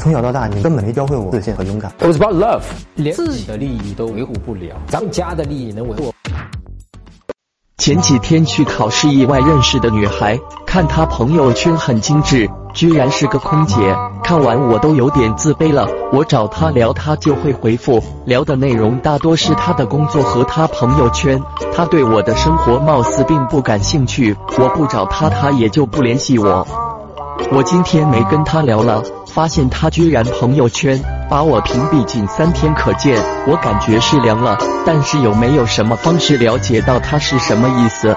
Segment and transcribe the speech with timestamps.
[0.00, 1.92] 从小到大，你根本没教会我自信和勇敢。
[1.98, 2.62] It was about love，
[2.94, 6.14] 连自己的利益都维护不了，咱们家的利益能维护？
[7.76, 13.76] 前几天去考试意外认识的女孩，看她朋友圈很精致，居然是个空姐。
[14.22, 15.88] 看完我都有点自卑了。
[16.12, 21.40] 我找她聊，她就会回复，聊的内容大多是她的工作和她朋友圈。
[21.74, 26.89] 她对我的生活貌似并不感兴趣，我不找她，她也就不联系我。
[27.52, 30.98] 我今天没跟他聊了，发现他居然朋友圈
[31.28, 34.56] 把我屏蔽仅三天可见，我感觉是凉了。
[34.86, 38.14] 但是有没有什么方式了解到他是什么意思？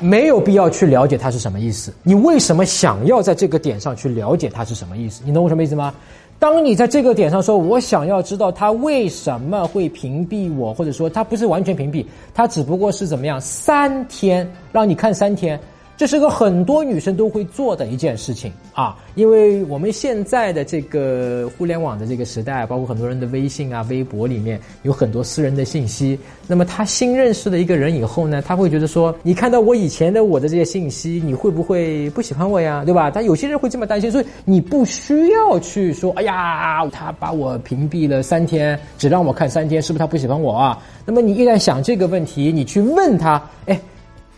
[0.00, 1.92] 没有必要去了解它是什么意思。
[2.02, 5.22] 你为什么想要在这个点上去了解它是什么意思？
[5.26, 5.92] 你懂我什么意思吗？
[6.38, 15.60] 当你在这个点上说，我想要知道他为什么会屏蔽我，或者说他不是完全屏蔽，他只不过是怎么样，三天让你看三天。
[16.00, 26.18] 这是个很多女生都会做的一件事情啊，因为我们现在的这个互联网的这个时代，包括很多人的微信啊、微博里面有很多私人的信息。
[26.46, 32.82] 那么他新认识了一个人以后呢，他会觉得说，你看到我以前的我的这些信息，你会不会不喜欢我呀？
[32.82, 33.10] 对吧？
[33.10, 40.82] 但有些人会这么担心，所以你不需要去说，哎呀，他把我屏蔽了三天，只让我看三天，是不是他不喜欢我啊？
[41.04, 43.34] 那么你一旦想这个问题，你去问他，
[43.66, 43.78] 哎。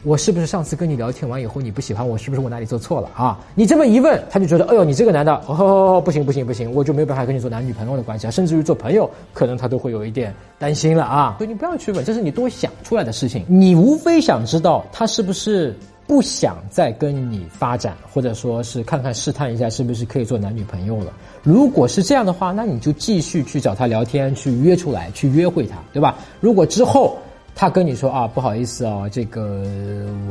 [0.05, 2.19] 我是不是上次跟你聊天完以后你不喜欢我？
[2.19, 3.39] 是不是我哪里做错了啊？
[3.55, 11.36] 你这么一问，他就觉得，哎呦，你这个男的，哦，不行不行不行，我就没有办法跟你做男女朋友的关系啊，甚至于做朋友，可能他都会有一点担心了啊。
[11.39, 13.45] 所以你不要去问，这是你多想出来的事情。
[13.47, 15.73] 你无非想知道他是不是
[16.05, 21.12] 不想再跟你发展，或者说是看看试探一下是不是可以做男女朋友了。
[21.45, 26.17] 如果是这样的话，那你就继续去找他聊天，去约出来，去约会他，对吧？
[26.41, 27.17] 如果之后。
[27.55, 29.62] 他跟你说啊，不好意思啊，这个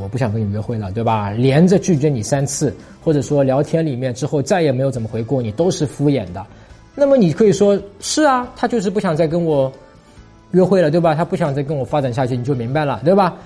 [0.02, 1.32] 我不想跟你约会了，对吧？
[1.32, 6.46] 连着拒绝你三次，或者说聊天里面之后再也没有怎么回过你，都是敷衍的。
[6.94, 9.72] 那么你可以说是啊，他就是不想再跟我
[10.52, 11.16] 约会了，对吧？
[11.16, 13.38] 他不想再跟我发展下去，你就明白了，对吧？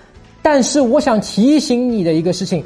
[0.41, 2.63] 但是我想提醒你的一个事情。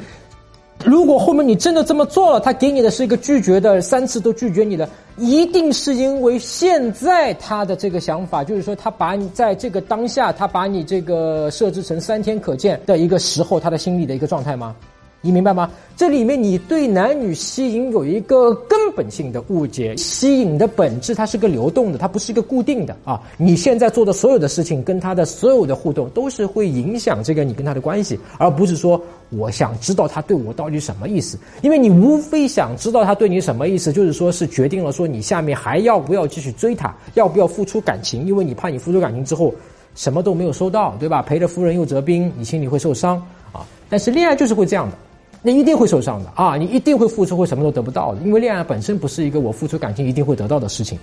[0.84, 14.74] 如果后面你真的这么做了，他给你的是一个拒绝的，三次都拒绝你的，一定是因为现在他的这个想法，就是说他把你在这个当下，他把你这个设置成三天可见的一个时候，他的心理的一个状态吗？
[15.22, 15.70] 你明白吗？
[15.98, 23.20] 这里面你对男女吸引有一个根本性的误解，吸引的本质它是个流动的，它不是一个固定的啊。
[23.36, 28.98] 你现在做的所有的事情，跟他的所有的互动，都是会影响这个你跟他的关系，而不是说
[29.28, 31.38] 我想知道他对我到底什么意思。
[31.60, 39.52] 因为你无非想知道他对你什么意思，就是说是决定了说你下面还要不要继续追他，要不要付出感情，因为你怕你付出感情之后
[39.94, 41.20] 什么都没有收到，对吧？
[41.20, 43.18] 陪着夫人又折兵，你心里会受伤
[43.52, 43.66] 啊。
[43.90, 44.96] 但是恋爱就是会这样的。
[45.42, 46.56] 那一定会受伤的啊！
[46.56, 50.98] 你一定会付出，会什么都得不到的，因为恋爱本身不是一个我付出感情一定会得到的事情。